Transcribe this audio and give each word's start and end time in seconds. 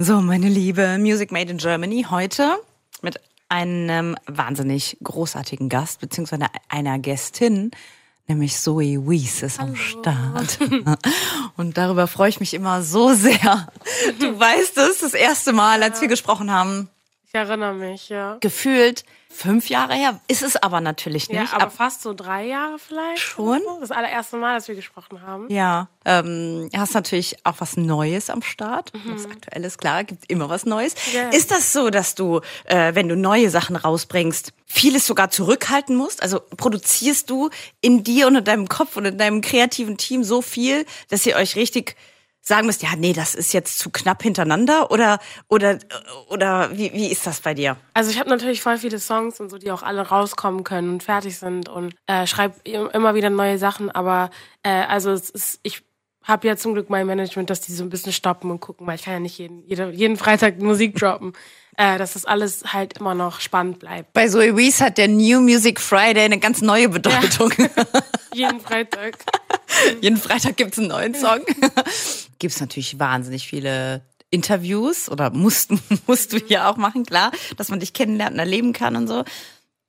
So, 0.00 0.20
meine 0.20 0.48
Liebe, 0.48 0.98
Music 0.98 1.30
Made 1.30 1.52
in 1.52 1.58
Germany 1.58 2.04
heute 2.10 2.56
mit 3.00 3.20
einem 3.48 4.16
wahnsinnig 4.26 4.96
großartigen 5.04 5.68
Gast, 5.68 6.00
beziehungsweise 6.00 6.46
einer 6.68 6.98
Gästin, 6.98 7.70
nämlich 8.26 8.56
Zoe 8.56 9.08
Wies 9.08 9.44
ist 9.44 9.60
am 9.60 9.76
Start. 9.76 10.58
Und 11.56 11.78
darüber 11.78 12.08
freue 12.08 12.28
ich 12.28 12.40
mich 12.40 12.54
immer 12.54 12.82
so 12.82 13.14
sehr. 13.14 13.68
Du 14.18 14.36
weißt 14.36 14.76
es, 14.78 14.98
das 14.98 15.14
erste 15.14 15.52
Mal, 15.52 15.84
als 15.84 16.00
wir 16.00 16.08
gesprochen 16.08 16.50
haben, 16.50 16.88
Ich 17.34 17.40
erinnere 17.40 17.74
mich, 17.74 18.10
ja. 18.10 18.36
gefühlt 18.38 19.04
fünf 19.28 19.68
Jahre 19.68 19.94
her. 19.94 20.20
Ist 20.28 20.44
es 20.44 20.54
aber 20.54 20.80
natürlich 20.80 21.28
nicht. 21.28 21.36
Ja, 21.36 21.52
aber 21.52 21.64
Ab- 21.64 21.72
fast 21.72 22.02
so 22.02 22.14
drei 22.14 22.46
Jahre 22.46 22.78
vielleicht. 22.78 23.18
Schon? 23.18 23.60
Das 23.80 23.90
allererste 23.90 24.36
Mal, 24.36 24.54
dass 24.54 24.68
wir 24.68 24.76
gesprochen 24.76 25.20
haben. 25.20 25.50
Ja, 25.50 25.88
ähm, 26.04 26.70
hast 26.76 26.94
natürlich 26.94 27.44
auch 27.44 27.56
was 27.58 27.76
Neues 27.76 28.30
am 28.30 28.40
Start. 28.40 28.92
Was 29.06 29.26
aktuelles, 29.26 29.78
klar, 29.78 30.04
gibt 30.04 30.30
immer 30.30 30.48
was 30.48 30.64
Neues. 30.64 30.94
Mhm. 30.94 31.16
Ja. 31.16 31.28
Ist 31.30 31.50
das 31.50 31.72
so, 31.72 31.90
dass 31.90 32.14
du, 32.14 32.40
äh, 32.66 32.94
wenn 32.94 33.08
du 33.08 33.16
neue 33.16 33.50
Sachen 33.50 33.74
rausbringst, 33.74 34.52
vieles 34.64 35.04
sogar 35.04 35.30
zurückhalten 35.30 35.96
musst? 35.96 36.22
Also 36.22 36.38
produzierst 36.56 37.28
du 37.30 37.50
in 37.80 38.04
dir 38.04 38.28
und 38.28 38.36
in 38.36 38.44
deinem 38.44 38.68
Kopf 38.68 38.96
und 38.96 39.06
in 39.06 39.18
deinem 39.18 39.40
kreativen 39.40 39.96
Team 39.96 40.22
so 40.22 40.40
viel, 40.40 40.86
dass 41.08 41.26
ihr 41.26 41.34
euch 41.34 41.56
richtig 41.56 41.96
sagen 42.46 42.66
müsst, 42.66 42.82
ja, 42.82 42.90
nee, 42.96 43.14
das 43.14 43.34
ist 43.34 43.52
jetzt 43.54 43.78
zu 43.78 43.90
knapp 43.90 44.22
hintereinander 44.22 44.90
oder 44.90 45.18
oder 45.48 45.78
oder 46.28 46.70
wie, 46.76 46.92
wie 46.92 47.10
ist 47.10 47.26
das 47.26 47.40
bei 47.40 47.54
dir? 47.54 47.76
Also 47.94 48.10
ich 48.10 48.20
habe 48.20 48.28
natürlich 48.28 48.60
voll 48.60 48.76
viele 48.76 48.98
Songs 48.98 49.40
und 49.40 49.48
so, 49.48 49.58
die 49.58 49.70
auch 49.70 49.82
alle 49.82 50.02
rauskommen 50.02 50.62
können 50.62 50.90
und 50.90 51.02
fertig 51.02 51.38
sind 51.38 51.68
und 51.68 51.94
äh, 52.06 52.26
schreibe 52.26 52.54
immer 52.64 53.14
wieder 53.14 53.30
neue 53.30 53.58
Sachen. 53.58 53.90
Aber 53.90 54.30
äh, 54.62 54.68
also 54.68 55.10
es 55.10 55.30
ist, 55.30 55.60
ich 55.62 55.82
habe 56.22 56.46
ja 56.46 56.56
zum 56.56 56.74
Glück 56.74 56.90
mein 56.90 57.06
Management, 57.06 57.48
dass 57.48 57.62
die 57.62 57.72
so 57.72 57.82
ein 57.82 57.90
bisschen 57.90 58.12
stoppen 58.12 58.50
und 58.50 58.60
gucken, 58.60 58.86
weil 58.86 58.96
ich 58.96 59.04
kann 59.04 59.14
ja 59.14 59.20
nicht 59.20 59.38
jeden, 59.38 59.62
jede, 59.66 59.90
jeden 59.90 60.16
Freitag 60.16 60.60
Musik 60.60 60.96
droppen. 60.96 61.32
Äh, 61.76 61.98
dass 61.98 62.12
das 62.12 62.24
alles 62.24 62.72
halt 62.72 62.98
immer 62.98 63.16
noch 63.16 63.40
spannend 63.40 63.80
bleibt. 63.80 64.12
Bei 64.12 64.28
Zoe 64.28 64.56
Wees 64.56 64.80
hat 64.80 64.96
der 64.96 65.08
New 65.08 65.40
Music 65.40 65.80
Friday 65.80 66.24
eine 66.24 66.38
ganz 66.38 66.62
neue 66.62 66.88
Bedeutung. 66.88 67.52
Jeden 68.32 68.60
Freitag. 68.60 69.16
Jeden 70.00 70.18
Freitag 70.18 70.56
gibt's 70.56 70.78
einen 70.78 70.88
neuen 70.88 71.14
Song. 71.14 71.40
gibt's 72.38 72.60
natürlich 72.60 72.98
wahnsinnig 72.98 73.46
viele 73.46 74.02
Interviews 74.30 75.08
oder 75.08 75.30
musst, 75.30 75.70
musst 76.06 76.32
du 76.32 76.38
hier 76.38 76.68
auch 76.68 76.76
machen, 76.76 77.04
klar, 77.04 77.30
dass 77.56 77.68
man 77.68 77.80
dich 77.80 77.92
kennenlernen, 77.92 78.38
erleben 78.38 78.72
kann 78.72 78.96
und 78.96 79.06
so. 79.06 79.24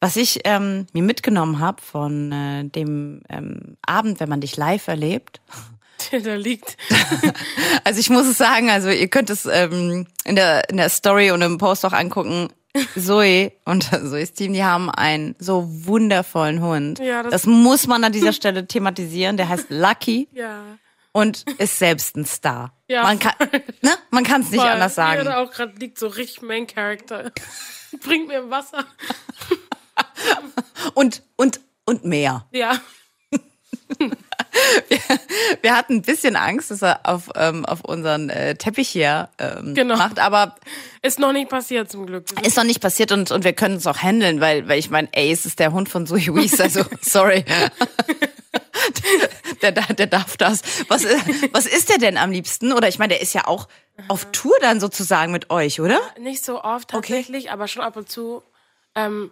Was 0.01 0.17
ich 0.17 0.41
ähm, 0.43 0.85
mir 0.93 1.01
mitgenommen 1.01 1.59
habe 1.59 1.81
von 1.81 2.31
äh, 2.31 2.65
dem 2.65 3.21
ähm, 3.29 3.77
Abend, 3.85 4.19
wenn 4.19 4.29
man 4.29 4.41
dich 4.41 4.55
live 4.55 4.87
erlebt. 4.87 5.41
der 6.11 6.21
da 6.21 6.35
liegt. 6.35 6.77
Also 7.83 7.99
ich 7.99 8.09
muss 8.09 8.25
es 8.25 8.39
sagen, 8.39 8.71
also 8.71 8.89
ihr 8.89 9.07
könnt 9.09 9.29
es 9.29 9.45
ähm, 9.45 10.07
in, 10.23 10.35
der, 10.35 10.67
in 10.69 10.77
der 10.77 10.89
Story 10.89 11.29
und 11.29 11.43
im 11.43 11.59
Post 11.59 11.85
auch 11.85 11.93
angucken. 11.93 12.49
Zoe 12.97 13.51
und 13.65 13.83
Zoes 14.09 14.33
Team, 14.33 14.53
die 14.53 14.63
haben 14.63 14.89
einen 14.89 15.35
so 15.39 15.65
wundervollen 15.67 16.61
Hund. 16.61 16.99
Ja, 16.99 17.23
das- 17.23 17.31
das 17.31 17.45
muss 17.45 17.87
man 17.87 18.03
an 18.03 18.11
dieser 18.11 18.33
Stelle 18.33 18.67
thematisieren. 18.67 19.37
Der 19.37 19.49
heißt 19.49 19.67
Lucky. 19.69 20.27
Ja. 20.33 20.61
und 21.13 21.45
ist 21.59 21.79
selbst 21.79 22.15
ein 22.17 22.25
Star. 22.25 22.73
Ja, 22.87 23.03
man 23.03 23.19
kann 23.19 23.33
ne? 23.81 23.91
man 24.11 24.23
kann 24.25 24.41
es 24.41 24.51
nicht 24.51 24.61
anders 24.61 24.93
er 24.97 25.05
sagen. 25.15 25.25
da 25.25 25.37
auch 25.43 25.49
gerade 25.51 25.73
liegt, 25.79 25.97
so 25.97 26.07
richtig 26.07 26.41
Main 26.41 26.67
Character. 26.67 27.31
Bringt 28.03 28.27
mir 28.27 28.49
Wasser. 28.49 28.83
Und 30.93 31.23
und 31.37 31.61
und 31.85 32.03
mehr. 32.05 32.45
Ja. 32.51 32.79
Wir 35.61 35.75
hatten 35.75 35.95
ein 35.97 36.01
bisschen 36.01 36.35
Angst, 36.35 36.71
dass 36.71 36.81
er 36.81 37.01
auf 37.03 37.29
ähm, 37.35 37.65
auf 37.65 37.81
unseren 37.81 38.29
äh, 38.29 38.55
Teppich 38.55 38.89
hier 38.89 39.29
ähm, 39.37 39.73
Genau. 39.75 39.97
macht, 39.97 40.19
aber 40.19 40.55
Ist 41.01 41.19
noch 41.19 41.33
nicht 41.33 41.49
passiert 41.49 41.91
zum 41.91 42.05
Glück. 42.05 42.25
Ist 42.45 42.57
noch 42.57 42.63
nicht 42.63 42.81
passiert 42.81 43.11
und 43.11 43.31
und 43.31 43.43
wir 43.43 43.53
können 43.53 43.75
es 43.75 43.87
auch 43.87 43.97
handeln, 43.99 44.41
weil 44.41 44.67
weil 44.67 44.79
ich 44.79 44.89
meine, 44.89 45.07
ey, 45.11 45.31
es 45.31 45.45
ist 45.45 45.59
der 45.59 45.71
Hund 45.71 45.89
von 45.89 46.05
Zoe 46.07 46.33
Wees, 46.35 46.59
also 46.59 46.83
sorry. 47.01 47.43
Der, 49.61 49.71
der, 49.71 49.83
der 49.93 50.07
darf 50.07 50.37
das. 50.37 50.61
Was, 50.89 51.03
ist- 51.03 51.23
was 51.53 51.65
ist 51.65 51.89
der 51.89 51.97
denn 51.97 52.17
am 52.17 52.31
liebsten? 52.31 52.71
Oder 52.73 52.87
ich 52.87 52.99
meine, 52.99 53.13
der 53.13 53.21
ist 53.21 53.33
ja 53.33 53.47
auch 53.47 53.67
auf 54.09 54.27
Tour 54.31 54.53
dann 54.61 54.79
sozusagen 54.79 55.31
mit 55.31 55.49
euch, 55.49 55.79
oder? 55.79 55.99
Nicht 56.19 56.43
so 56.45 56.61
oft 56.63 56.89
tatsächlich, 56.89 57.51
aber 57.51 57.67
schon 57.67 57.81
ab 57.81 57.95
und 57.95 58.09
zu. 58.09 58.43
Ähm, 58.95 59.31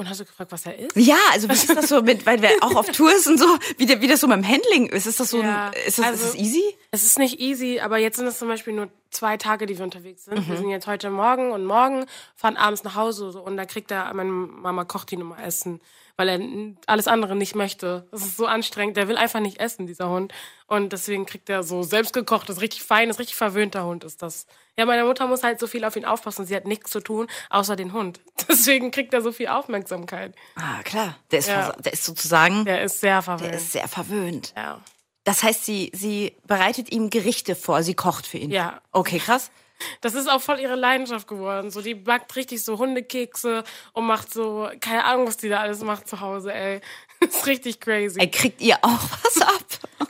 und 0.00 0.08
hast 0.08 0.20
du 0.20 0.24
gefragt, 0.24 0.52
was 0.52 0.64
er 0.64 0.78
ist? 0.78 0.96
Ja, 0.96 1.16
also 1.32 1.48
wie 1.48 1.52
ist 1.54 1.68
das 1.68 1.88
so 1.88 2.00
mit, 2.02 2.24
weil 2.24 2.38
der 2.38 2.52
auch 2.60 2.76
auf 2.76 2.88
Tour 2.90 3.12
ist 3.12 3.26
und 3.26 3.36
so, 3.38 3.46
wie, 3.78 3.86
der, 3.86 4.00
wie 4.00 4.06
das 4.06 4.20
so 4.20 4.28
mit 4.28 4.36
dem 4.36 4.48
Handling 4.48 4.86
ist? 4.86 5.06
Ist 5.06 5.18
das 5.18 5.30
so, 5.30 5.42
Ja, 5.42 5.66
ein, 5.70 5.72
ist, 5.86 5.98
das, 5.98 6.06
also- 6.06 6.24
ist 6.24 6.34
das 6.34 6.40
easy? 6.40 6.62
Es 6.92 7.02
ist 7.04 7.18
nicht 7.18 7.40
easy, 7.40 7.80
aber 7.80 7.98
jetzt 7.98 8.16
sind 8.16 8.26
es 8.28 8.38
zum 8.38 8.46
Beispiel 8.48 8.72
nur 8.74 8.88
zwei 9.10 9.36
Tage, 9.36 9.66
die 9.66 9.76
wir 9.76 9.84
unterwegs 9.84 10.24
sind. 10.24 10.38
Mhm. 10.38 10.48
Wir 10.48 10.56
sind 10.56 10.70
jetzt 10.70 10.86
heute 10.86 11.10
Morgen 11.10 11.50
und 11.50 11.64
morgen, 11.66 12.06
fahren 12.36 12.56
abends 12.56 12.84
nach 12.84 12.94
Hause 12.94 13.32
so, 13.32 13.40
und 13.40 13.56
da 13.56 13.64
kriegt 13.66 13.90
er, 13.90 14.14
meine 14.14 14.30
Mama 14.30 14.84
kocht 14.84 15.10
ihn 15.12 15.20
immer 15.20 15.42
Essen, 15.42 15.80
weil 16.18 16.28
er 16.28 16.40
alles 16.86 17.08
andere 17.08 17.34
nicht 17.36 17.54
möchte. 17.54 18.06
Das 18.10 18.22
ist 18.22 18.36
so 18.36 18.44
anstrengend. 18.46 18.96
Der 18.98 19.08
will 19.08 19.16
einfach 19.16 19.40
nicht 19.40 19.58
essen, 19.60 19.86
dieser 19.86 20.10
Hund. 20.10 20.34
Und 20.66 20.92
deswegen 20.92 21.24
kriegt 21.24 21.48
er 21.48 21.62
so 21.62 21.82
selbstgekochtes, 21.82 22.60
richtig 22.60 22.82
feines, 22.82 23.18
richtig 23.18 23.36
verwöhnter 23.36 23.84
Hund 23.86 24.04
ist 24.04 24.20
das. 24.20 24.46
Ja, 24.76 24.84
meine 24.84 25.04
Mutter 25.04 25.26
muss 25.28 25.42
halt 25.42 25.58
so 25.60 25.66
viel 25.66 25.84
auf 25.84 25.96
ihn 25.96 26.04
aufpassen. 26.04 26.44
Sie 26.44 26.54
hat 26.54 26.66
nichts 26.66 26.90
zu 26.90 27.00
tun, 27.00 27.28
außer 27.50 27.76
den 27.76 27.92
Hund. 27.92 28.20
Deswegen 28.48 28.90
kriegt 28.90 29.14
er 29.14 29.22
so 29.22 29.32
viel 29.32 29.48
Aufmerksamkeit. 29.48 30.34
Ah, 30.56 30.82
klar. 30.84 31.16
Der 31.30 31.38
ist, 31.38 31.48
Ja. 31.48 31.72
der 31.78 31.92
ist 31.94 32.04
sozusagen, 32.04 32.64
Der 32.64 32.82
ist 32.82 33.00
sehr 33.00 33.22
verwöhnt. 33.22 33.50
der 33.50 33.56
ist 33.58 33.72
sehr 33.72 33.88
verwöhnt. 33.88 34.52
ja. 34.56 34.80
Das 35.24 35.42
heißt, 35.42 35.64
sie, 35.66 35.90
sie 35.94 36.36
bereitet 36.46 36.90
ihm 36.90 37.10
Gerichte 37.10 37.54
vor, 37.54 37.82
sie 37.82 37.94
kocht 37.94 38.26
für 38.26 38.38
ihn. 38.38 38.50
Ja. 38.50 38.80
Okay, 38.92 39.18
krass. 39.18 39.50
Das 40.00 40.14
ist 40.14 40.28
auch 40.28 40.40
voll 40.40 40.60
ihre 40.60 40.74
Leidenschaft 40.76 41.26
geworden. 41.28 41.70
So, 41.70 41.82
die 41.82 41.94
backt 41.94 42.34
richtig 42.36 42.64
so 42.64 42.78
Hundekekse 42.78 43.64
und 43.92 44.06
macht 44.06 44.32
so, 44.32 44.68
keine 44.80 45.04
Ahnung, 45.04 45.26
was 45.26 45.36
die 45.36 45.48
da 45.48 45.60
alles 45.60 45.82
macht 45.82 46.08
zu 46.08 46.20
Hause, 46.20 46.52
ey. 46.52 46.80
Das 47.20 47.30
ist 47.34 47.46
richtig 47.46 47.80
crazy. 47.80 48.20
Ey, 48.20 48.30
kriegt 48.30 48.60
ihr 48.60 48.76
auch 48.82 49.00
was 49.22 49.40
ab? 49.42 49.54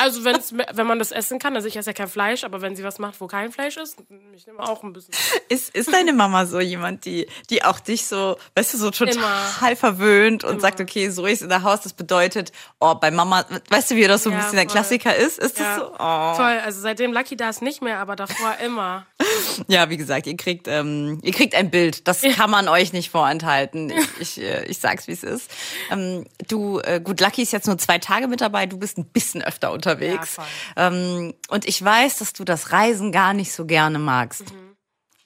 Also, 0.00 0.22
wenn's, 0.24 0.52
wenn 0.54 0.86
man 0.86 0.98
das 1.00 1.10
essen 1.10 1.38
kann, 1.40 1.56
also 1.56 1.66
ich 1.66 1.76
esse 1.76 1.90
ja 1.90 1.94
kein 1.94 2.06
Fleisch, 2.08 2.44
aber 2.44 2.60
wenn 2.60 2.76
sie 2.76 2.84
was 2.84 2.98
macht, 3.00 3.20
wo 3.20 3.26
kein 3.26 3.50
Fleisch 3.50 3.76
ist, 3.78 3.96
ich 4.36 4.46
nehme 4.46 4.60
auch 4.60 4.84
ein 4.84 4.92
bisschen. 4.92 5.12
Ist, 5.48 5.74
ist 5.74 5.92
deine 5.92 6.12
Mama 6.12 6.46
so 6.46 6.60
jemand, 6.60 7.04
die, 7.04 7.26
die 7.50 7.64
auch 7.64 7.80
dich 7.80 8.06
so, 8.06 8.36
weißt 8.54 8.74
du, 8.74 8.78
so 8.78 8.90
total 8.90 9.14
Immer. 9.16 9.76
verwöhnt 9.76 10.44
und 10.44 10.60
sagt, 10.60 10.80
okay, 10.80 11.08
so 11.10 11.26
ist 11.26 11.42
in 11.42 11.48
der 11.48 11.62
Haus, 11.64 11.80
das 11.80 11.94
bedeutet, 11.94 12.52
oh, 12.78 12.94
bei 12.94 13.10
Mama, 13.10 13.44
weißt 13.70 13.90
du, 13.90 13.96
wie 13.96 14.06
das 14.06 14.22
so 14.22 14.30
ein 14.30 14.34
Ja, 14.34 14.38
bisschen 14.40 14.56
der 14.56 14.64
voll. 14.66 14.72
Klassiker 14.72 15.16
ist? 15.16 15.38
Ist 15.38 15.58
das 15.58 15.66
Ja, 15.66 15.78
so? 15.78 15.92
Oh. 15.98 16.34
Voll, 16.34 16.60
also 16.64 16.80
seitdem 16.80 17.12
Lucky 17.12 17.36
da 17.36 17.48
ist 17.48 17.62
nicht 17.62 17.82
mehr, 17.82 17.98
aber 17.98 18.14
davor 18.14 18.54
immer. 18.64 19.06
Ja, 19.66 19.88
wie 19.90 19.96
gesagt, 19.96 20.26
ihr 20.26 20.36
kriegt, 20.36 20.68
ähm, 20.68 21.20
ihr 21.22 21.32
kriegt 21.32 21.54
ein 21.54 21.70
Bild. 21.70 22.06
Das 22.08 22.22
kann 22.22 22.50
man 22.50 22.68
euch 22.68 22.92
nicht 22.92 23.10
vorenthalten. 23.10 23.90
Ich, 23.90 24.38
ich, 24.38 24.40
äh, 24.42 24.64
ich 24.66 24.78
sag's, 24.78 25.06
wie 25.08 25.12
es 25.12 25.22
ist. 25.22 25.50
Ähm, 25.90 26.26
du, 26.48 26.78
äh, 26.80 26.97
gut, 26.98 27.20
Lucky 27.20 27.42
ist 27.42 27.52
jetzt 27.52 27.66
nur 27.66 27.78
zwei 27.78 27.98
Tage 27.98 28.28
mit 28.28 28.40
dabei. 28.40 28.66
Du 28.66 28.78
bist 28.78 28.98
ein 28.98 29.06
bisschen 29.06 29.42
öfter 29.42 29.72
unterwegs. 29.72 30.36
Ja, 30.36 30.88
ähm, 30.88 31.34
und 31.48 31.66
ich 31.66 31.82
weiß, 31.82 32.18
dass 32.18 32.32
du 32.32 32.44
das 32.44 32.72
Reisen 32.72 33.12
gar 33.12 33.34
nicht 33.34 33.52
so 33.52 33.66
gerne 33.66 33.98
magst. 33.98 34.44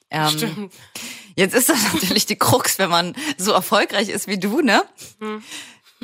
Ähm, 0.09 0.29
Stimmt. 0.29 0.73
Jetzt 1.35 1.55
ist 1.55 1.69
das 1.69 1.93
natürlich 1.93 2.25
die 2.25 2.37
Krux, 2.37 2.79
wenn 2.79 2.89
man 2.89 3.15
so 3.37 3.51
erfolgreich 3.51 4.09
ist 4.09 4.27
wie 4.27 4.39
du, 4.39 4.61
ne? 4.61 4.83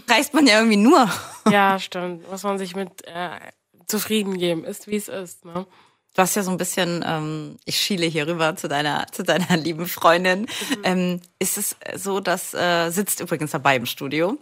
Reist 0.07 0.33
man 0.33 0.47
ja 0.47 0.57
irgendwie 0.57 0.77
nur. 0.77 1.09
Ja, 1.49 1.79
stimmt. 1.79 2.29
Muss 2.29 2.43
man 2.43 2.57
sich 2.57 2.75
mit 2.75 3.05
äh, 3.05 3.39
zufrieden 3.87 4.37
geben, 4.37 4.63
ist 4.63 4.87
wie 4.87 4.95
es 4.95 5.07
ist, 5.07 5.45
ne? 5.45 5.65
Du 6.15 6.23
hast 6.23 6.35
ja 6.35 6.43
so 6.43 6.51
ein 6.51 6.57
bisschen, 6.57 7.03
ähm, 7.07 7.57
ich 7.65 7.79
schiele 7.79 8.05
hier 8.07 8.27
rüber 8.27 8.55
zu 8.55 8.67
deiner, 8.67 9.05
zu 9.11 9.23
deiner 9.23 9.55
lieben 9.57 9.87
Freundin. 9.87 10.47
Ähm, 10.83 11.21
ist 11.37 11.57
es 11.57 11.75
so, 11.95 12.19
dass 12.19 12.53
äh, 12.53 12.89
sitzt 12.89 13.19
übrigens 13.21 13.51
dabei 13.51 13.75
im 13.75 13.85
Studio? 13.85 14.37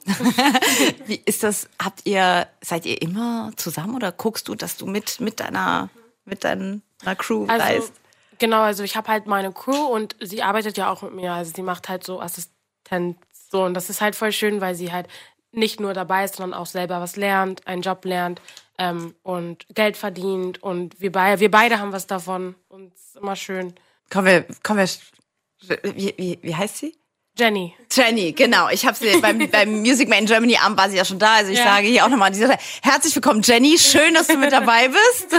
Wie 1.05 1.21
ist 1.25 1.43
das? 1.43 1.67
Habt 1.83 2.01
ihr, 2.05 2.47
seid 2.61 2.85
ihr 2.85 3.01
immer 3.01 3.51
zusammen 3.57 3.95
oder 3.95 4.11
guckst 4.11 4.47
du, 4.47 4.55
dass 4.55 4.77
du 4.77 4.85
mit 4.85 5.19
mit 5.19 5.39
deiner 5.39 5.89
mit 6.25 6.43
deiner 6.43 6.79
Crew 7.17 7.45
Also, 7.47 7.63
reist? 7.65 7.93
genau, 8.39 8.61
also 8.61 8.83
ich 8.83 8.95
habe 8.95 9.09
halt 9.09 9.27
meine 9.27 9.51
Crew 9.51 9.87
und 9.87 10.15
sie 10.21 10.41
arbeitet 10.43 10.77
ja 10.77 10.91
auch 10.91 11.01
mit 11.01 11.13
mir. 11.13 11.33
Also 11.33 11.51
sie 11.55 11.61
macht 11.63 11.89
halt 11.89 12.03
so 12.03 12.21
Assistenz. 12.21 13.17
So, 13.49 13.63
und 13.63 13.73
das 13.73 13.89
ist 13.89 14.01
halt 14.01 14.15
voll 14.15 14.31
schön, 14.33 14.59
weil 14.61 14.75
sie 14.75 14.91
halt 14.91 15.07
nicht 15.51 15.79
nur 15.79 15.93
dabei 15.93 16.25
ist, 16.25 16.35
sondern 16.35 16.59
auch 16.59 16.65
selber 16.65 16.99
was 17.01 17.15
lernt, 17.15 17.65
einen 17.67 17.81
Job 17.81 18.05
lernt 18.05 18.41
ähm, 18.77 19.15
und 19.23 19.65
Geld 19.73 19.97
verdient. 19.97 20.61
Und 20.61 20.99
wir, 21.01 21.11
beide 21.11 21.39
wir 21.39 21.51
beide 21.51 21.79
haben 21.79 21.91
was 21.91 22.07
davon. 22.07 22.55
Und 22.69 22.93
es 22.93 23.01
ist 23.07 23.15
immer 23.17 23.35
schön. 23.35 23.73
Kommen 24.09 24.27
wir, 24.27 24.45
kommen 24.63 24.79
wir. 24.79 24.89
Wie, 25.95 26.13
wie, 26.17 26.39
wie 26.41 26.55
heißt 26.55 26.77
sie? 26.77 26.95
Jenny. 27.37 27.75
Jenny, 27.91 28.31
genau. 28.31 28.69
Ich 28.69 28.85
habe 28.85 28.95
sie 28.97 29.19
beim, 29.21 29.47
beim 29.51 29.79
Music 29.81 30.09
Man 30.09 30.25
Germany 30.25 30.57
Abend 30.57 30.77
war 30.77 30.89
sie 30.89 30.97
ja 30.97 31.05
schon 31.05 31.19
da. 31.19 31.35
Also 31.35 31.51
ich 31.51 31.59
Ja. 31.59 31.65
sage 31.65 31.87
hier 31.87 32.05
auch 32.05 32.09
nochmal 32.09 32.27
an 32.27 32.33
dieser 32.33 32.47
Stelle, 32.47 32.59
herzlich 32.81 33.15
willkommen, 33.15 33.41
Jenny. 33.43 33.77
Schön, 33.77 34.13
dass 34.13 34.27
du 34.27 34.37
mit 34.37 34.51
dabei 34.51 34.87
bist. 34.89 35.35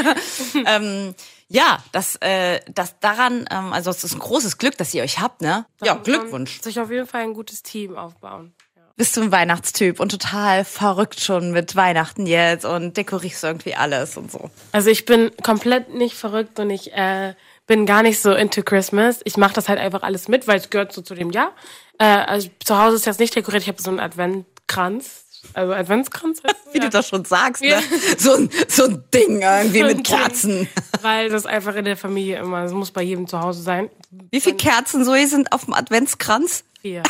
ähm, 0.66 1.14
ja, 1.48 1.82
das, 1.92 2.16
äh, 2.16 2.60
das 2.70 2.98
daran, 3.00 3.46
ähm, 3.50 3.72
also 3.72 3.90
es 3.90 4.04
ist 4.04 4.12
ein 4.12 4.18
großes 4.18 4.58
Glück, 4.58 4.76
dass 4.76 4.92
ihr 4.94 5.02
euch 5.02 5.18
habt, 5.18 5.40
ne? 5.40 5.64
Ja, 5.82 5.94
Glückwunsch. 5.94 6.60
Sich 6.60 6.78
auf 6.78 6.90
jeden 6.90 7.06
Fall 7.06 7.22
ein 7.22 7.32
gutes 7.34 7.62
Team 7.62 7.96
aufbauen. 7.96 8.54
Bist 8.96 9.16
du 9.16 9.22
ein 9.22 9.32
Weihnachtstyp 9.32 10.00
und 10.00 10.10
total 10.10 10.64
verrückt 10.64 11.20
schon 11.20 11.52
mit 11.52 11.76
Weihnachten 11.76 12.26
jetzt 12.26 12.64
und 12.64 12.96
dekorierst 12.96 13.44
irgendwie 13.44 13.74
alles 13.74 14.16
und 14.16 14.30
so. 14.32 14.50
Also 14.72 14.90
ich 14.90 15.04
bin 15.04 15.30
komplett 15.42 15.94
nicht 15.94 16.16
verrückt 16.16 16.58
und 16.58 16.70
ich 16.70 16.92
äh, 16.92 17.34
bin 17.68 17.86
gar 17.86 18.02
nicht 18.02 18.20
so 18.20 18.32
into 18.32 18.62
Christmas. 18.62 19.20
Ich 19.24 19.36
mache 19.36 19.54
das 19.54 19.68
halt 19.68 19.78
einfach 19.78 20.02
alles 20.02 20.26
mit, 20.26 20.48
weil 20.48 20.58
es 20.58 20.70
gehört 20.70 20.92
so 20.92 21.02
zu 21.02 21.14
dem 21.14 21.30
Jahr. 21.30 21.52
Äh, 21.98 22.04
also 22.04 22.48
zu 22.64 22.76
Hause 22.76 22.96
ist 22.96 23.06
jetzt 23.06 23.20
nicht 23.20 23.36
dekoriert. 23.36 23.62
Ich 23.62 23.68
habe 23.68 23.80
so 23.80 23.90
einen 23.90 24.00
Adventkranz. 24.00 25.24
Also 25.54 25.72
Adventskranz 25.72 26.42
heißt 26.44 26.56
Wie 26.72 26.78
ja. 26.78 26.84
du 26.84 26.90
das 26.90 27.08
schon 27.08 27.24
sagst, 27.24 27.62
ne? 27.62 27.80
So 28.18 28.34
ein, 28.34 28.50
so 28.66 28.84
ein 28.86 29.04
Ding 29.14 29.40
irgendwie 29.42 29.78
So 29.80 29.84
mit 29.86 29.96
Ding. 29.98 30.02
Kerzen. 30.02 30.68
Weil 31.02 31.28
das 31.28 31.46
einfach 31.46 31.76
in 31.76 31.84
der 31.84 31.96
Familie 31.96 32.38
immer, 32.38 32.64
es 32.64 32.72
muss 32.72 32.90
bei 32.90 33.02
jedem 33.02 33.28
zu 33.28 33.40
Hause 33.40 33.62
sein. 33.62 33.88
Wie 34.30 34.40
viele 34.40 34.56
Kerzen 34.56 35.04
so 35.04 35.14
sind 35.14 35.52
auf 35.52 35.66
dem 35.66 35.74
Adventskranz? 35.74 36.64
Vier. 36.82 37.02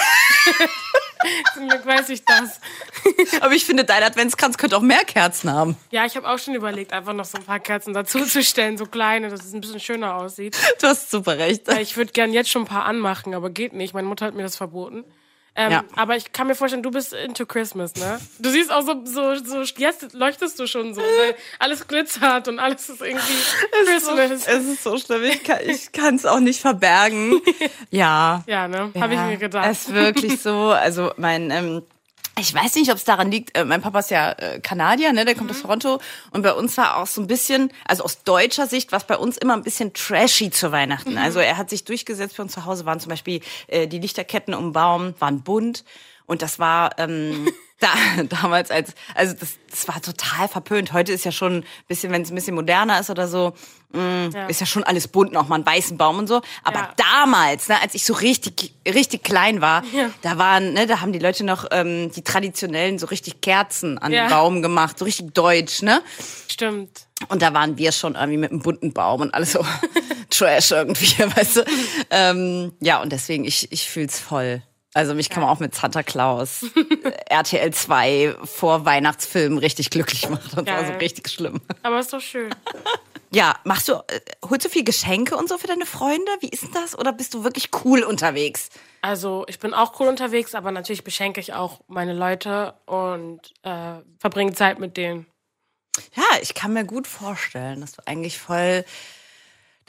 Zum 1.54 1.68
Glück 1.68 1.84
weiß 1.86 2.08
ich 2.10 2.24
das. 2.24 2.60
Aber 3.40 3.52
ich 3.52 3.64
finde, 3.64 3.84
dein 3.84 4.02
Adventskranz 4.02 4.58
könnte 4.58 4.76
auch 4.76 4.82
mehr 4.82 5.04
Kerzen 5.04 5.52
haben. 5.52 5.76
Ja, 5.90 6.04
ich 6.04 6.16
habe 6.16 6.28
auch 6.28 6.38
schon 6.38 6.54
überlegt, 6.54 6.92
einfach 6.92 7.12
noch 7.12 7.24
so 7.24 7.38
ein 7.38 7.44
paar 7.44 7.60
Kerzen 7.60 7.94
dazuzustellen, 7.94 8.78
so 8.78 8.86
kleine, 8.86 9.28
dass 9.28 9.44
es 9.44 9.52
ein 9.52 9.60
bisschen 9.60 9.80
schöner 9.80 10.14
aussieht. 10.14 10.56
Du 10.80 10.86
hast 10.86 11.10
super 11.10 11.38
recht. 11.38 11.68
Ich 11.80 11.96
würde 11.96 12.12
gern 12.12 12.32
jetzt 12.32 12.50
schon 12.50 12.62
ein 12.62 12.68
paar 12.68 12.84
anmachen, 12.84 13.34
aber 13.34 13.50
geht 13.50 13.72
nicht. 13.72 13.94
Meine 13.94 14.06
Mutter 14.06 14.26
hat 14.26 14.34
mir 14.34 14.42
das 14.42 14.56
verboten. 14.56 15.04
Ähm, 15.60 15.72
Ja. 15.72 15.84
Aber 15.96 16.14
ich 16.16 16.32
kann 16.32 16.46
mir 16.46 16.54
vorstellen, 16.54 16.84
du 16.84 16.92
bist 16.92 17.12
into 17.12 17.44
Christmas, 17.44 17.94
ne? 17.96 18.20
Du 18.38 18.48
siehst 18.48 18.70
auch 18.70 18.82
so, 18.82 19.02
so, 19.04 19.34
so 19.44 19.60
jetzt 19.76 20.12
leuchtest 20.12 20.58
du 20.60 20.68
schon 20.68 20.94
so, 20.94 21.00
weil 21.00 21.34
alles 21.58 21.88
glitzert 21.88 22.46
und 22.46 22.60
alles 22.60 22.88
ist 22.88 23.02
irgendwie 23.02 23.34
Christmas. 23.84 24.46
Es 24.46 24.64
ist 24.64 24.84
so 24.84 24.96
schlimm. 24.96 25.24
Ich 25.24 25.42
kann 25.42 25.58
ich 25.66 25.90
kann 25.90 26.14
es 26.14 26.24
auch 26.26 26.40
nicht 26.40 26.60
verbergen. 26.60 27.40
Ja. 27.90 28.44
ja, 28.46 28.68
ne? 28.68 28.92
Habe 29.00 29.14
ich 29.14 29.18
Ja, 29.18 29.26
mir 29.26 29.36
gedacht. 29.36 29.66
Es 29.70 29.86
ist 29.88 29.94
wirklich 29.94 30.40
so. 30.40 30.70
Also 30.70 31.10
mein, 31.16 31.50
ähm, 31.50 31.82
ich 32.40 32.54
weiß 32.54 32.74
nicht, 32.76 32.90
ob 32.90 32.96
es 32.96 33.04
daran 33.04 33.30
liegt. 33.30 33.56
Äh, 33.56 33.64
mein 33.64 33.80
Papa 33.82 33.98
ist 34.00 34.10
ja 34.10 34.32
äh, 34.32 34.60
Kanadier, 34.60 35.12
ne? 35.12 35.24
Der 35.24 35.34
kommt 35.34 35.50
Mhm. 35.50 35.56
aus 35.56 35.62
Toronto 35.62 36.00
und 36.32 36.42
bei 36.42 36.52
uns 36.52 36.76
war 36.76 36.96
auch 36.98 37.06
so 37.06 37.20
ein 37.20 37.26
bisschen, 37.26 37.72
also 37.86 38.04
aus 38.04 38.22
deutscher 38.24 38.66
Sicht, 38.66 38.92
was 38.92 39.06
bei 39.06 39.16
uns 39.16 39.36
immer 39.36 39.54
ein 39.54 39.62
bisschen 39.62 39.92
trashy 39.94 40.50
zu 40.50 40.72
Weihnachten. 40.72 41.12
Mhm. 41.12 41.18
Also 41.18 41.38
er 41.40 41.56
hat 41.56 41.70
sich 41.70 41.84
durchgesetzt. 41.84 42.36
Für 42.36 42.42
uns 42.42 42.52
zu 42.52 42.64
Hause 42.64 42.84
waren 42.86 43.00
zum 43.00 43.10
Beispiel 43.10 43.40
äh, 43.66 43.86
die 43.86 43.98
Lichterketten 43.98 44.54
um 44.54 44.66
den 44.68 44.72
Baum 44.72 45.14
waren 45.18 45.42
bunt 45.42 45.84
und 46.26 46.42
das 46.42 46.58
war 46.58 46.98
ähm, 46.98 47.48
da, 47.80 47.88
damals 48.28 48.70
als, 48.70 48.92
also 49.14 49.34
das, 49.34 49.50
das 49.70 49.86
war 49.88 50.00
total 50.02 50.48
verpönt. 50.48 50.92
Heute 50.92 51.12
ist 51.12 51.24
ja 51.24 51.32
schon 51.32 51.58
ein 51.58 51.64
bisschen, 51.86 52.12
wenn 52.12 52.22
es 52.22 52.30
ein 52.30 52.34
bisschen 52.34 52.54
moderner 52.54 52.98
ist 53.00 53.10
oder 53.10 53.28
so, 53.28 53.54
mh, 53.92 54.30
Ja. 54.34 54.46
ist 54.46 54.60
ja 54.60 54.66
schon 54.66 54.82
alles 54.84 55.06
bunt, 55.08 55.32
noch 55.32 55.48
mal 55.48 55.54
einen 55.56 55.66
weißen 55.66 55.96
Baum 55.96 56.18
und 56.18 56.26
so. 56.26 56.40
Aber 56.64 56.78
Ja. 56.80 56.94
damals, 56.96 57.68
ne, 57.68 57.80
als 57.80 57.94
ich 57.94 58.04
so 58.04 58.14
richtig, 58.14 58.74
richtig 58.86 59.22
klein 59.22 59.60
war, 59.60 59.84
Ja. 59.92 60.10
da 60.22 60.38
waren, 60.38 60.72
ne, 60.72 60.86
da 60.86 61.00
haben 61.00 61.12
die 61.12 61.18
Leute 61.18 61.44
noch 61.44 61.66
ähm, 61.70 62.10
die 62.12 62.22
traditionellen 62.22 62.98
so 62.98 63.06
richtig 63.06 63.40
Kerzen 63.40 63.98
an 63.98 64.10
den 64.12 64.28
Baum 64.28 64.60
gemacht, 64.62 64.98
so 64.98 65.04
richtig 65.04 65.32
deutsch, 65.34 65.82
ne? 65.82 66.02
Stimmt. 66.48 67.06
Und 67.28 67.42
da 67.42 67.52
waren 67.54 67.78
wir 67.78 67.92
schon 67.92 68.14
irgendwie 68.14 68.38
mit 68.38 68.50
einem 68.50 68.60
bunten 68.62 68.92
Baum 68.92 69.20
und 69.22 69.34
alles 69.34 69.52
so 69.52 69.64
Trash 70.30 70.70
irgendwie, 70.72 71.18
weißt 71.36 71.56
du? 71.56 71.64
Ähm, 72.10 72.72
ja, 72.80 73.00
und 73.02 73.10
deswegen, 73.12 73.44
ich, 73.44 73.70
ich 73.72 73.88
fühl's 73.88 74.18
voll. 74.18 74.62
Also 74.94 75.14
mich 75.14 75.28
kann 75.28 75.42
man 75.42 75.50
auch 75.50 75.60
mit 75.60 75.74
Santa 75.74 76.02
Claus, 76.02 76.62
äh, 77.04 77.10
RTL 77.28 77.72
2 77.72 78.36
vor 78.44 78.84
Weihnachtsfilmen 78.84 79.58
richtig 79.58 79.90
glücklich 79.90 80.28
machen. 80.28 80.64
Das 80.64 80.66
war 80.66 80.86
so 80.86 80.92
richtig 80.94 81.28
schlimm. 81.28 81.60
Aber 81.82 82.00
ist 82.00 82.12
doch 82.12 82.20
schön. 82.20 82.50
Ja, 83.30 83.56
machst 83.64 83.88
du, 83.88 83.92
äh, 83.92 84.20
holst 84.48 84.64
du 84.64 84.70
viel 84.70 84.84
Geschenke 84.84 85.36
und 85.36 85.50
so 85.50 85.58
für 85.58 85.66
deine 85.66 85.84
Freunde? 85.84 86.30
Wie 86.40 86.48
ist 86.48 86.62
denn 86.62 86.72
das? 86.72 86.98
Oder 86.98 87.12
bist 87.12 87.34
du 87.34 87.44
wirklich 87.44 87.68
cool 87.84 88.02
unterwegs? 88.02 88.70
Also 89.02 89.44
ich 89.48 89.58
bin 89.58 89.74
auch 89.74 90.00
cool 90.00 90.08
unterwegs, 90.08 90.54
aber 90.54 90.70
natürlich 90.70 91.04
beschenke 91.04 91.38
ich 91.40 91.52
auch 91.52 91.80
meine 91.88 92.14
Leute 92.14 92.74
und 92.86 93.40
äh, 93.64 93.96
verbringe 94.18 94.54
Zeit 94.54 94.78
mit 94.78 94.96
denen. 94.96 95.26
Ja, 96.14 96.24
ich 96.40 96.54
kann 96.54 96.72
mir 96.72 96.84
gut 96.84 97.06
vorstellen, 97.06 97.82
dass 97.82 97.92
du 97.92 98.02
eigentlich 98.06 98.38
voll 98.38 98.84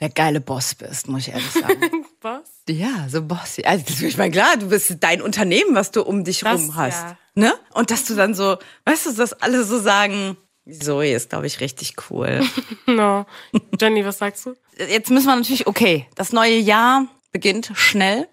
der 0.00 0.08
geile 0.10 0.40
Boss 0.40 0.74
bist, 0.74 1.08
muss 1.08 1.22
ich 1.28 1.32
ehrlich 1.34 1.50
sagen. 1.50 2.04
Was? 2.22 2.50
Ja, 2.68 3.06
so 3.08 3.22
Bossy. 3.22 3.62
Also, 3.64 3.84
das- 3.86 4.02
ich 4.02 4.16
meine, 4.16 4.30
klar, 4.32 4.56
du 4.58 4.68
bist 4.68 4.96
dein 5.00 5.22
Unternehmen, 5.22 5.74
was 5.74 5.90
du 5.90 6.02
um 6.02 6.24
dich 6.24 6.40
Das, 6.40 6.60
rum 6.60 6.74
hast. 6.76 7.02
ja. 7.02 7.16
Ne? 7.34 7.54
Und 7.74 7.90
dass 7.90 8.04
du 8.04 8.14
dann 8.14 8.34
so, 8.34 8.58
weißt 8.84 9.06
du, 9.06 9.12
dass 9.12 9.32
alle 9.34 9.64
so 9.64 9.78
sagen, 9.78 10.36
Zoe 10.70 11.12
ist, 11.14 11.30
glaube 11.30 11.46
ich, 11.46 11.60
richtig 11.60 11.94
cool. 12.10 12.40
No. 12.86 13.24
Jenny, 13.80 14.04
was 14.04 14.18
sagst 14.18 14.46
du? 14.46 14.54
Jetzt 14.76 15.10
müssen 15.10 15.26
wir 15.26 15.36
natürlich, 15.36 15.66
okay, 15.66 16.06
das 16.16 16.32
neue 16.32 16.56
Jahr 16.58 17.06
beginnt 17.32 17.70
schnell. 17.74 18.28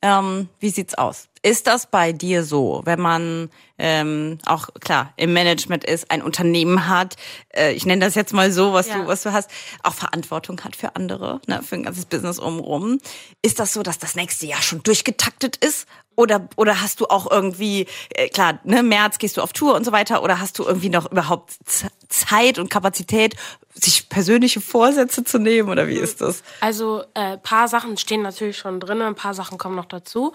Ähm, 0.00 0.48
wie 0.60 0.70
sieht's 0.70 0.94
aus? 0.94 1.28
Ist 1.42 1.66
das 1.66 1.86
bei 1.90 2.12
dir 2.12 2.44
so, 2.44 2.82
wenn 2.84 3.00
man 3.00 3.50
ähm, 3.78 4.38
auch 4.46 4.68
klar 4.80 5.12
im 5.16 5.32
Management 5.32 5.84
ist, 5.84 6.10
ein 6.10 6.22
Unternehmen 6.22 6.88
hat, 6.88 7.16
äh, 7.52 7.72
ich 7.72 7.84
nenne 7.84 8.04
das 8.04 8.14
jetzt 8.14 8.32
mal 8.32 8.52
so, 8.52 8.72
was 8.72 8.88
Ja. 8.88 8.98
du 8.98 9.06
was 9.08 9.22
du 9.22 9.32
hast, 9.32 9.50
auch 9.82 9.94
Verantwortung 9.94 10.60
hat 10.62 10.76
für 10.76 10.94
andere, 10.94 11.40
ne, 11.46 11.62
für 11.62 11.74
ein 11.76 11.82
ganzes 11.82 12.04
Business 12.06 12.38
umrum. 12.38 13.00
Ist 13.42 13.58
das 13.58 13.72
so, 13.72 13.82
dass 13.82 13.98
das 13.98 14.14
nächste 14.14 14.46
Jahr 14.46 14.62
schon 14.62 14.82
durchgetaktet 14.84 15.56
ist? 15.56 15.86
Oder 16.18 16.48
oder 16.56 16.80
hast 16.80 17.00
du 17.00 17.06
auch 17.06 17.30
irgendwie 17.30 17.86
äh, 18.10 18.28
klar, 18.28 18.58
ne, 18.64 18.82
März 18.82 19.18
gehst 19.18 19.36
du 19.36 19.40
auf 19.40 19.52
Tour 19.52 19.76
und 19.76 19.84
so 19.84 19.92
weiter, 19.92 20.24
oder 20.24 20.40
hast 20.40 20.58
du 20.58 20.64
irgendwie 20.64 20.88
noch 20.88 21.08
überhaupt 21.12 21.52
Z 21.64 21.92
Zeit 22.08 22.58
und 22.58 22.70
Kapazität, 22.70 23.36
sich 23.72 24.08
persönliche 24.08 24.60
Vorsätze 24.60 25.22
zu 25.22 25.38
nehmen 25.38 25.68
oder 25.68 25.86
wie 25.86 25.94
ist 25.94 26.20
das? 26.20 26.42
Also 26.60 27.04
äh, 27.14 27.38
paar 27.38 27.68
Sachen 27.68 27.96
stehen 27.98 28.22
natürlich 28.22 28.58
schon 28.58 28.80
drin, 28.80 29.00
ein 29.00 29.14
paar 29.14 29.32
Sachen 29.32 29.58
kommen 29.58 29.76
noch 29.76 29.84
dazu. 29.84 30.32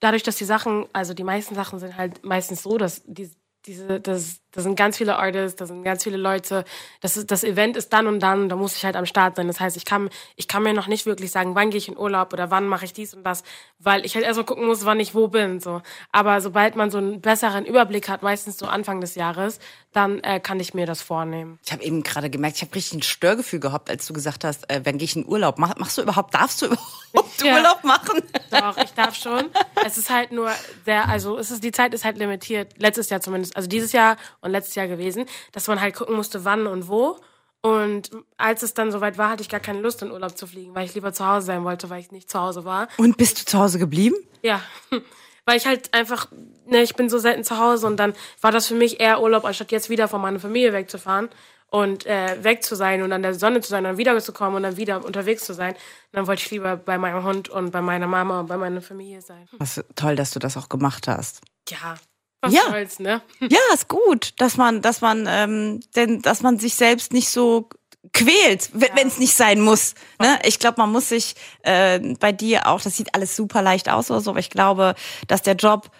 Dadurch, 0.00 0.22
dass 0.22 0.36
die 0.36 0.46
Sachen, 0.46 0.86
also 0.94 1.12
die 1.12 1.24
meisten 1.24 1.54
Sachen 1.54 1.80
sind 1.80 1.98
halt 1.98 2.24
meistens 2.24 2.62
so, 2.62 2.78
dass 2.78 3.02
die, 3.04 3.30
diese, 3.66 4.00
das, 4.00 4.40
das 4.56 4.64
sind 4.64 4.74
ganz 4.74 4.96
viele 4.96 5.16
Artists, 5.18 5.56
da 5.56 5.66
sind 5.66 5.84
ganz 5.84 6.02
viele 6.02 6.16
Leute. 6.16 6.64
Das, 7.02 7.16
ist, 7.16 7.30
das 7.30 7.44
Event 7.44 7.76
ist 7.76 7.92
dann 7.92 8.06
und 8.06 8.20
dann, 8.20 8.48
da 8.48 8.56
muss 8.56 8.74
ich 8.74 8.84
halt 8.84 8.96
am 8.96 9.04
Start 9.04 9.36
sein. 9.36 9.46
Das 9.46 9.60
heißt, 9.60 9.76
ich 9.76 9.84
kann, 9.84 10.08
ich 10.34 10.48
kann 10.48 10.62
mir 10.62 10.72
noch 10.72 10.86
nicht 10.86 11.04
wirklich 11.04 11.30
sagen, 11.30 11.54
wann 11.54 11.70
gehe 11.70 11.78
ich 11.78 11.88
in 11.88 11.98
Urlaub 11.98 12.32
oder 12.32 12.50
wann 12.50 12.66
mache 12.66 12.86
ich 12.86 12.94
dies 12.94 13.12
und 13.12 13.22
das, 13.22 13.44
weil 13.78 14.06
ich 14.06 14.14
halt 14.14 14.24
erstmal 14.24 14.46
gucken 14.46 14.66
muss, 14.66 14.86
wann 14.86 14.98
ich 14.98 15.14
wo 15.14 15.28
bin. 15.28 15.60
So. 15.60 15.82
Aber 16.10 16.40
sobald 16.40 16.74
man 16.74 16.90
so 16.90 16.98
einen 16.98 17.20
besseren 17.20 17.66
Überblick 17.66 18.08
hat, 18.08 18.22
meistens 18.22 18.56
so 18.56 18.66
Anfang 18.66 19.02
des 19.02 19.14
Jahres, 19.14 19.60
dann 19.92 20.20
äh, 20.20 20.40
kann 20.40 20.58
ich 20.58 20.74
mir 20.74 20.86
das 20.86 21.02
vornehmen. 21.02 21.58
Ich 21.64 21.72
habe 21.72 21.82
eben 21.82 22.02
gerade 22.02 22.30
gemerkt, 22.30 22.56
ich 22.56 22.62
habe 22.62 22.74
richtig 22.74 22.98
ein 22.98 23.02
Störgefühl 23.02 23.60
gehabt, 23.60 23.90
als 23.90 24.06
du 24.06 24.12
gesagt 24.12 24.44
hast, 24.44 24.70
äh, 24.70 24.80
wenn 24.84 24.98
gehe 24.98 25.04
ich 25.04 25.16
in 25.16 25.26
Urlaub, 25.26 25.58
mach, 25.58 25.76
machst 25.76 25.98
du 25.98 26.02
überhaupt, 26.02 26.34
darfst 26.34 26.62
du 26.62 26.66
überhaupt 26.66 26.86
Ja. 27.42 27.56
Urlaub 27.56 27.84
machen? 27.84 28.22
Doch, 28.50 28.76
ich 28.78 28.90
darf 28.92 29.14
schon. 29.14 29.46
Es 29.84 29.98
ist 29.98 30.10
halt 30.10 30.32
nur 30.32 30.50
sehr, 30.84 31.08
also 31.08 31.38
es 31.38 31.50
ist, 31.50 31.62
die 31.62 31.72
Zeit 31.72 31.92
ist 31.94 32.04
halt 32.04 32.18
limitiert, 32.18 32.74
letztes 32.78 33.10
Jahr 33.10 33.20
zumindest, 33.20 33.56
also 33.56 33.68
dieses 33.68 33.92
Jahr 33.92 34.16
und 34.46 34.52
letztes 34.52 34.74
Jahr 34.74 34.88
gewesen, 34.88 35.26
dass 35.52 35.68
man 35.68 35.80
halt 35.80 35.94
gucken 35.94 36.16
musste, 36.16 36.44
wann 36.44 36.66
und 36.66 36.88
wo. 36.88 37.18
Und 37.62 38.10
als 38.36 38.62
es 38.62 38.74
dann 38.74 38.92
soweit 38.92 39.18
war, 39.18 39.30
hatte 39.30 39.42
ich 39.42 39.48
gar 39.48 39.60
keine 39.60 39.80
Lust, 39.80 40.00
in 40.02 40.12
Urlaub 40.12 40.38
zu 40.38 40.46
fliegen, 40.46 40.74
weil 40.74 40.86
ich 40.86 40.94
lieber 40.94 41.12
zu 41.12 41.26
Hause 41.26 41.46
sein 41.46 41.64
wollte, 41.64 41.90
weil 41.90 42.00
ich 42.00 42.12
nicht 42.12 42.30
zu 42.30 42.40
Hause 42.40 42.64
war. 42.64 42.88
Und 42.96 43.16
bist 43.16 43.40
du 43.40 43.44
zu 43.44 43.58
Hause 43.58 43.78
geblieben? 43.78 44.16
Ja, 44.42 44.60
weil 45.44 45.56
ich 45.56 45.66
halt 45.66 45.92
einfach, 45.92 46.28
ne, 46.66 46.82
ich 46.82 46.94
bin 46.94 47.10
so 47.10 47.18
selten 47.18 47.44
zu 47.44 47.58
Hause 47.58 47.86
und 47.86 47.96
dann 47.96 48.14
war 48.40 48.52
das 48.52 48.68
für 48.68 48.74
mich 48.74 49.00
eher 49.00 49.20
Urlaub, 49.20 49.44
anstatt 49.44 49.72
jetzt 49.72 49.90
wieder 49.90 50.06
von 50.06 50.20
meiner 50.20 50.38
Familie 50.38 50.72
wegzufahren 50.72 51.28
und 51.68 52.06
äh, 52.06 52.42
weg 52.44 52.62
zu 52.62 52.76
sein 52.76 53.02
und 53.02 53.12
an 53.12 53.22
der 53.22 53.34
Sonne 53.34 53.60
zu 53.60 53.68
sein 53.68 53.84
und 53.84 53.90
dann 53.90 53.98
wiederzukommen 53.98 54.56
und 54.56 54.62
dann 54.62 54.76
wieder 54.76 55.04
unterwegs 55.04 55.44
zu 55.44 55.52
sein. 55.52 55.74
dann 56.12 56.26
wollte 56.26 56.42
ich 56.42 56.50
lieber 56.50 56.76
bei 56.76 56.98
meinem 56.98 57.24
Hund 57.24 57.48
und 57.48 57.70
bei 57.70 57.82
meiner 57.82 58.06
Mama 58.06 58.40
und 58.40 58.46
bei 58.46 58.56
meiner 58.56 58.80
Familie 58.80 59.22
sein. 59.22 59.48
Was 59.58 59.82
toll, 59.94 60.16
dass 60.16 60.30
du 60.30 60.38
das 60.38 60.56
auch 60.56 60.68
gemacht 60.68 61.08
hast. 61.08 61.40
Ja, 61.68 61.96
was 62.46 62.54
Ja. 62.54 62.62
soll's, 62.70 62.98
ne? 62.98 63.20
Ja, 63.40 63.58
ist 63.74 63.88
gut, 63.88 64.32
dass 64.38 64.56
man, 64.56 64.82
dass 64.82 65.00
man, 65.00 65.26
ähm, 65.28 65.80
denn, 65.94 66.22
dass 66.22 66.42
man 66.42 66.58
sich 66.58 66.74
selbst 66.74 67.12
nicht 67.12 67.28
so 67.28 67.68
quält, 68.12 68.70
wenn 68.72 69.08
es 69.08 69.18
nicht 69.18 69.34
sein 69.34 69.60
muss. 69.60 69.94
Ne? 70.20 70.38
Ich 70.44 70.58
glaube, 70.58 70.80
man 70.80 70.92
muss 70.92 71.08
sich 71.08 71.34
äh, 71.62 71.98
bei 72.20 72.32
dir 72.32 72.66
auch, 72.68 72.80
das 72.80 72.96
sieht 72.96 73.14
alles 73.14 73.36
super 73.36 73.62
leicht 73.62 73.88
aus 73.88 74.10
oder 74.10 74.20
so, 74.20 74.30
aber 74.30 74.38
ich 74.40 74.50
glaube, 74.50 74.94
dass 75.26 75.42
der 75.42 75.54
Job 75.54 75.90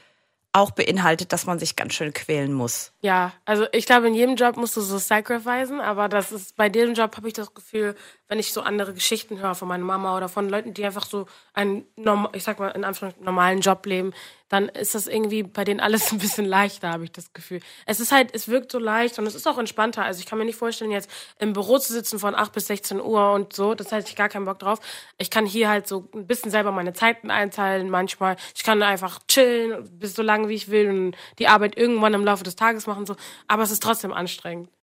auch 0.53 0.71
beinhaltet, 0.71 1.35
dass 1.35 1.45
man 1.45 1.59
sich 1.59 1.77
ganz 1.77 1.93
schön 1.93 2.15
quälen 2.15 2.55
muss. 2.55 2.93
Ja, 3.03 3.33
also 3.45 3.67
ich 3.73 3.85
glaube, 3.85 4.09
in 4.09 4.15
jedem 4.15 4.37
Job 4.37 4.57
musst 4.57 4.75
du 4.75 4.81
so 4.81 4.97
sacrificen, 4.97 5.83
aber 5.83 6.09
das 6.09 6.33
ist 6.33 6.57
bei 6.57 6.71
diesem 6.71 6.95
Job 6.95 7.15
habe 7.15 7.29
ich 7.29 7.35
das 7.35 7.53
Gefühl, 7.53 7.95
wenn 8.29 8.39
ich 8.39 8.55
so 8.55 8.63
andere 8.63 8.95
Geschichten 8.95 9.39
höre 9.39 9.55
von 9.55 9.69
meiner 9.69 9.85
Mama 9.85 10.17
oder 10.17 10.31
von 10.31 10.49
Leuten, 10.49 10.73
die 10.73 10.87
einfach 10.87 11.05
so 11.05 11.27
einen, 11.53 11.85
ich 12.33 12.43
sag 12.43 12.59
mal, 12.59 12.69
in 12.69 12.85
Anführungszeichen 12.85 13.25
normalen 13.27 13.61
Job 13.61 13.85
leben, 13.85 14.15
dann 14.49 14.69
ist 14.69 14.95
das 14.95 15.07
irgendwie 15.07 15.43
bei 15.43 15.65
denen 15.65 15.81
alles 15.81 16.13
ein 16.13 16.19
bisschen 16.19 16.47
leichter, 16.47 16.91
habe 16.91 17.05
ich 17.05 17.13
das 17.13 17.33
Gefühl. 17.33 17.61
Es 17.87 18.01
ist 18.01 18.13
halt, 18.13 18.35
es 18.35 18.49
wirkt 18.49 18.73
so 18.73 18.79
leicht 18.79 19.19
und 19.19 19.27
es 19.27 19.35
ist 19.35 19.47
auch 19.47 19.59
entspannter. 19.59 20.05
Also 20.05 20.21
ich 20.21 20.27
kann 20.27 20.39
mir 20.39 20.45
nicht 20.45 20.57
vorstellen, 20.57 20.91
jetzt 20.91 21.11
im 21.39 21.53
Büro 21.53 21.79
zu 21.79 21.93
sitzen 21.93 22.19
von 22.19 22.35
8 22.35 22.53
bis 22.53 22.67
16 22.69 23.01
Uhr 23.01 23.33
und 23.33 23.53
so. 23.53 23.75
Das 23.75 23.93
heißt, 23.93 24.09
ich 24.09 24.17
gar 24.17 24.29
keinen 24.29 24.45
Bock 24.45 24.59
drauf. 24.59 24.81
Ich 25.19 25.31
kann 25.31 25.47
hier 25.47 25.69
halt 25.69 25.87
so 25.87 26.09
ein 26.15 26.27
bisschen 26.27 26.51
selber 26.51 26.73
meine 26.73 26.93
Zeiten 26.93 27.31
einteilen 27.31 27.91
manchmal. 27.91 28.37
Ich 28.55 28.63
kann 28.63 28.83
einfach 28.83 29.21
chillen, 29.29 29.89
bis 29.99 30.15
so 30.15 30.23
lange 30.23 30.49
wie 30.49 30.55
ich 30.55 30.71
will 30.71 30.89
und 30.89 31.17
die 31.39 31.49
Arbeit 31.49 31.77
irgendwann 31.77 32.15
im 32.15 32.25
Laufe 32.25 32.45
des 32.45 32.57
Tages 32.57 32.87
machen 32.87 33.07
so. 33.07 33.17
Aber 33.49 33.63
es 33.63 33.71
ist 33.71 33.83
trotzdem 33.83 34.13
anstrengend. 34.13 34.69